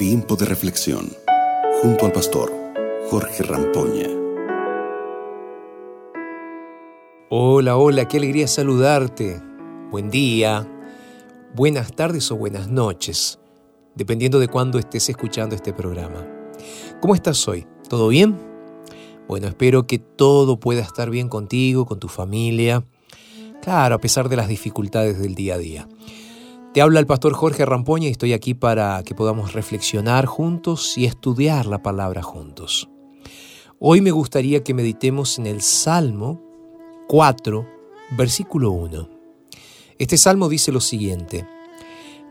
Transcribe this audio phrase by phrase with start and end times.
[0.00, 1.12] Tiempo de reflexión
[1.82, 2.50] junto al pastor
[3.10, 4.08] Jorge Rampoña.
[7.28, 9.42] Hola, hola, qué alegría saludarte.
[9.90, 10.66] Buen día,
[11.54, 13.40] buenas tardes o buenas noches,
[13.94, 16.26] dependiendo de cuándo estés escuchando este programa.
[17.02, 17.66] ¿Cómo estás hoy?
[17.86, 18.38] ¿Todo bien?
[19.28, 22.86] Bueno, espero que todo pueda estar bien contigo, con tu familia.
[23.60, 25.88] Claro, a pesar de las dificultades del día a día.
[26.72, 31.04] Te habla el pastor Jorge Rampoña y estoy aquí para que podamos reflexionar juntos y
[31.04, 32.88] estudiar la palabra juntos.
[33.80, 36.40] Hoy me gustaría que meditemos en el Salmo
[37.08, 37.66] 4,
[38.16, 39.08] versículo 1.
[39.98, 41.44] Este salmo dice lo siguiente,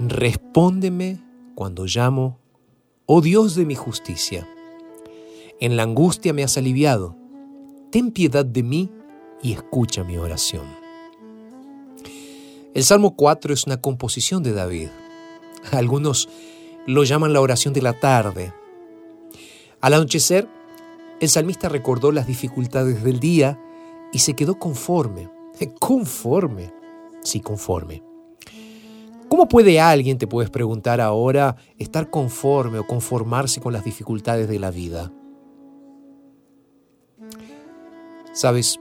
[0.00, 1.22] Respóndeme
[1.54, 2.40] cuando llamo,
[3.06, 4.48] oh Dios de mi justicia.
[5.60, 7.16] En la angustia me has aliviado.
[7.92, 8.90] Ten piedad de mí
[9.44, 10.83] y escucha mi oración.
[12.74, 14.88] El Salmo 4 es una composición de David.
[15.70, 16.28] Algunos
[16.86, 18.52] lo llaman la oración de la tarde.
[19.80, 20.48] Al anochecer,
[21.20, 23.60] el salmista recordó las dificultades del día
[24.12, 25.30] y se quedó conforme.
[25.78, 26.72] Conforme.
[27.22, 28.02] Sí, conforme.
[29.28, 34.58] ¿Cómo puede alguien, te puedes preguntar ahora, estar conforme o conformarse con las dificultades de
[34.58, 35.12] la vida?
[38.32, 38.80] Sabes,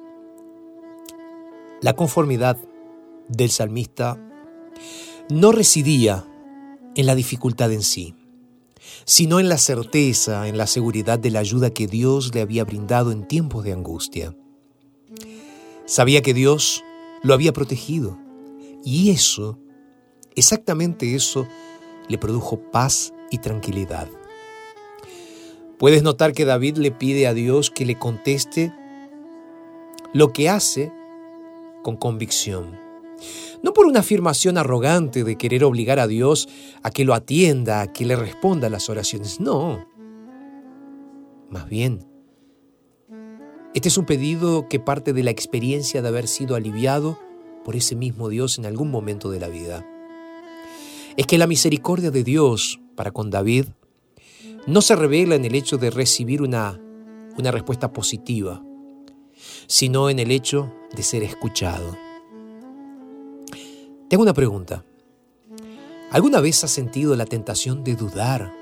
[1.82, 2.58] la conformidad
[3.28, 4.20] del salmista
[5.30, 6.26] no residía
[6.96, 8.16] en la dificultad en sí,
[9.06, 13.12] sino en la certeza, en la seguridad de la ayuda que Dios le había brindado
[13.12, 14.36] en tiempos de angustia.
[15.86, 16.84] Sabía que Dios
[17.24, 18.18] lo había protegido
[18.84, 19.60] y eso,
[20.36, 21.48] exactamente eso,
[22.08, 24.10] le produjo paz y tranquilidad.
[25.80, 28.74] Puedes notar que David le pide a Dios que le conteste
[30.14, 30.92] lo que hace
[31.82, 32.83] con convicción.
[33.64, 36.48] No por una afirmación arrogante de querer obligar a Dios
[36.84, 39.40] a que lo atienda, a que le responda las oraciones.
[39.40, 39.88] No.
[41.50, 42.06] Más bien,
[43.74, 47.18] este es un pedido que parte de la experiencia de haber sido aliviado
[47.64, 49.84] por ese mismo Dios en algún momento de la vida.
[51.16, 53.66] Es que la misericordia de Dios para con David
[54.68, 56.80] no se revela en el hecho de recibir una,
[57.38, 58.64] una respuesta positiva,
[59.68, 62.03] sino en el hecho de ser escuchado.
[64.14, 64.86] Tengo una pregunta.
[66.12, 68.54] ¿Alguna vez has sentido la tentación de dudar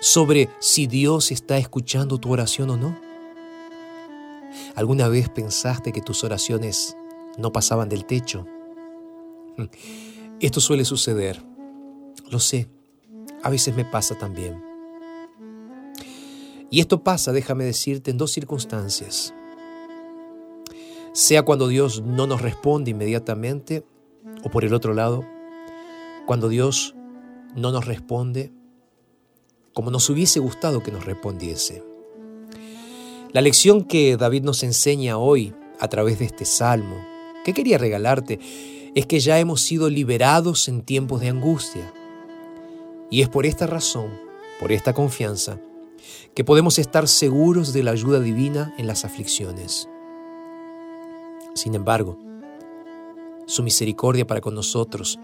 [0.00, 2.98] sobre si Dios está escuchando tu oración o no?
[4.74, 6.96] ¿Alguna vez pensaste que tus oraciones
[7.38, 8.46] no pasaban del techo?
[10.40, 11.40] Esto suele suceder.
[12.28, 12.68] Lo sé.
[13.44, 14.60] A veces me pasa también.
[16.68, 19.32] Y esto pasa, déjame decirte, en dos circunstancias.
[21.12, 23.84] Sea cuando Dios no nos responde inmediatamente
[24.46, 25.24] o por el otro lado,
[26.24, 26.94] cuando Dios
[27.56, 28.52] no nos responde
[29.74, 31.82] como nos hubiese gustado que nos respondiese.
[33.32, 36.96] La lección que David nos enseña hoy a través de este salmo,
[37.44, 38.38] que quería regalarte,
[38.94, 41.92] es que ya hemos sido liberados en tiempos de angustia.
[43.10, 44.12] Y es por esta razón,
[44.60, 45.58] por esta confianza,
[46.34, 49.88] que podemos estar seguros de la ayuda divina en las aflicciones.
[51.54, 52.16] Sin embargo,
[53.46, 55.18] su misericordia para con nosotros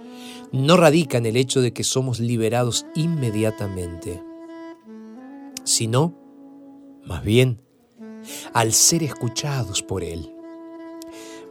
[0.53, 4.23] no radica en el hecho de que somos liberados inmediatamente,
[5.65, 6.15] sino,
[7.05, 7.61] más bien,
[8.53, 10.33] al ser escuchados por Él.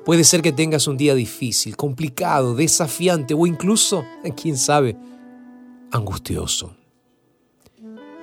[0.05, 4.03] Puede ser que tengas un día difícil, complicado, desafiante o incluso,
[4.41, 4.97] quién sabe,
[5.91, 6.75] angustioso.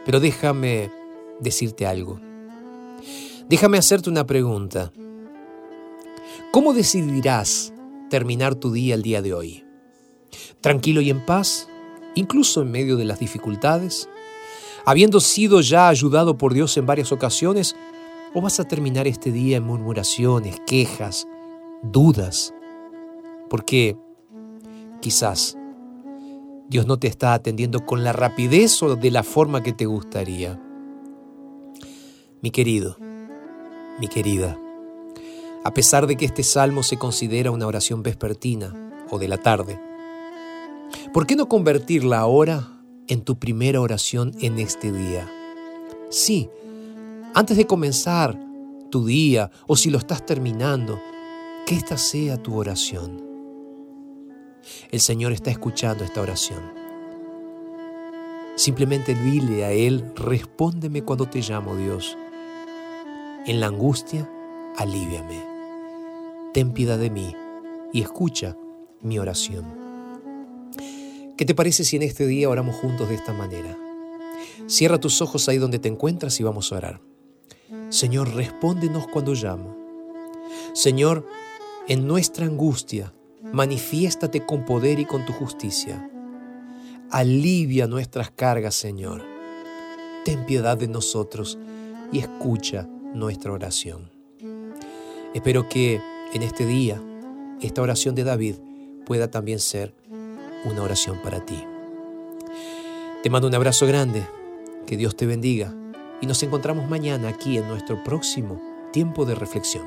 [0.04, 0.90] Pero déjame
[1.38, 2.20] decirte algo.
[3.48, 4.92] Déjame hacerte una pregunta.
[6.50, 7.72] ¿Cómo decidirás
[8.08, 9.64] terminar tu día el día de hoy.
[10.60, 11.68] Tranquilo y en paz,
[12.14, 14.08] incluso en medio de las dificultades,
[14.84, 17.76] habiendo sido ya ayudado por Dios en varias ocasiones,
[18.34, 21.26] o vas a terminar este día en murmuraciones, quejas,
[21.82, 22.54] dudas,
[23.48, 23.96] porque
[25.00, 25.56] quizás
[26.68, 30.60] Dios no te está atendiendo con la rapidez o de la forma que te gustaría.
[32.42, 32.98] Mi querido,
[33.98, 34.58] mi querida,
[35.64, 38.74] a pesar de que este salmo se considera una oración vespertina
[39.10, 39.80] o de la tarde.
[41.12, 42.68] ¿Por qué no convertirla ahora
[43.06, 45.30] en tu primera oración en este día?
[46.10, 46.48] Sí,
[47.34, 48.38] antes de comenzar
[48.90, 51.00] tu día o si lo estás terminando,
[51.66, 53.22] que esta sea tu oración.
[54.90, 56.62] El Señor está escuchando esta oración.
[58.56, 62.16] Simplemente dile a Él, respóndeme cuando te llamo Dios.
[63.46, 64.28] En la angustia,
[64.78, 65.44] alíviame.
[66.54, 67.34] Ten piedad de mí
[67.92, 68.56] y escucha
[69.02, 69.66] mi oración.
[71.36, 73.76] ¿Qué te parece si en este día oramos juntos de esta manera?
[74.66, 77.00] Cierra tus ojos ahí donde te encuentras y vamos a orar.
[77.90, 79.76] Señor, respóndenos cuando llamo.
[80.74, 81.26] Señor,
[81.88, 83.12] en nuestra angustia,
[83.52, 86.08] manifiéstate con poder y con tu justicia.
[87.10, 89.24] Alivia nuestras cargas, Señor.
[90.24, 91.58] Ten piedad de nosotros
[92.12, 94.17] y escucha nuestra oración.
[95.34, 96.00] Espero que
[96.32, 97.00] en este día
[97.60, 98.56] esta oración de David
[99.06, 99.94] pueda también ser
[100.64, 101.62] una oración para ti.
[103.22, 104.26] Te mando un abrazo grande,
[104.86, 105.74] que Dios te bendiga
[106.20, 108.60] y nos encontramos mañana aquí en nuestro próximo
[108.92, 109.84] tiempo de reflexión.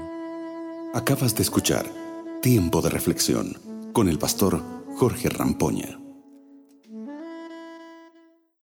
[0.93, 1.85] Acabas de escuchar
[2.41, 3.57] Tiempo de Reflexión
[3.93, 4.61] con el pastor
[4.97, 6.00] Jorge Rampoña.